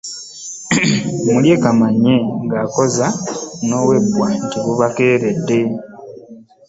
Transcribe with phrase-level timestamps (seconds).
[1.31, 3.07] Mulye kamanye ng'akoza
[3.67, 5.59] n'ow'ebbwa anti bubakeeredde.